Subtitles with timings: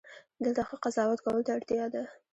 [0.43, 2.03] دلته ښه قضاوت کولو ته اړتیا ده.